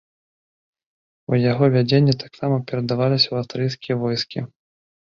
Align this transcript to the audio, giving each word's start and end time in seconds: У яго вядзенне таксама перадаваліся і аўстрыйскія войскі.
У 1.33 1.39
яго 1.51 1.65
вядзенне 1.77 2.17
таксама 2.25 2.57
перадаваліся 2.73 3.29
і 3.31 3.39
аўстрыйскія 3.45 4.03
войскі. 4.09 4.39